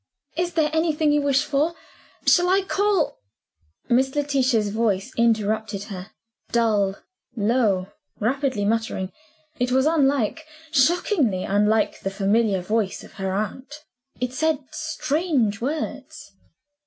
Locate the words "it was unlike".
9.59-10.47